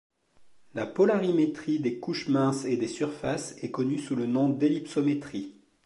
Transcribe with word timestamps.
La 0.73 0.87
polarimétrie 0.87 1.77
des 1.77 1.99
couches 1.99 2.27
minces 2.27 2.65
et 2.65 2.75
des 2.75 2.87
surfaces 2.87 3.55
est 3.61 3.69
connue 3.69 3.99
sous 3.99 4.15
le 4.15 4.25
nom 4.25 4.49
d'ellipsométrie. 4.49 5.53